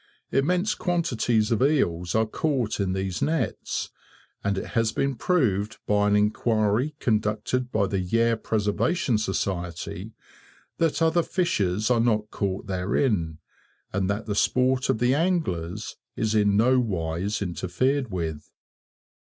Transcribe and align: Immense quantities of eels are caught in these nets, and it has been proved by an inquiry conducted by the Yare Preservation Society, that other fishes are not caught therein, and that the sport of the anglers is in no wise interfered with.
Immense 0.31 0.73
quantities 0.73 1.51
of 1.51 1.61
eels 1.61 2.15
are 2.15 2.25
caught 2.25 2.79
in 2.79 2.93
these 2.93 3.21
nets, 3.21 3.91
and 4.43 4.57
it 4.57 4.65
has 4.69 4.91
been 4.91 5.13
proved 5.13 5.77
by 5.85 6.07
an 6.07 6.15
inquiry 6.15 6.95
conducted 6.99 7.71
by 7.71 7.85
the 7.85 7.99
Yare 7.99 8.35
Preservation 8.35 9.19
Society, 9.19 10.15
that 10.79 11.03
other 11.03 11.21
fishes 11.21 11.91
are 11.91 11.99
not 11.99 12.31
caught 12.31 12.65
therein, 12.65 13.37
and 13.93 14.09
that 14.09 14.25
the 14.25 14.33
sport 14.33 14.89
of 14.89 14.97
the 14.97 15.13
anglers 15.13 15.97
is 16.15 16.33
in 16.33 16.57
no 16.57 16.79
wise 16.79 17.39
interfered 17.39 18.09
with. 18.09 18.51